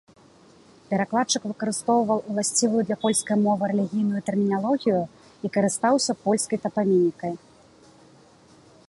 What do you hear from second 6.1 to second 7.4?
польскай тапанімікай.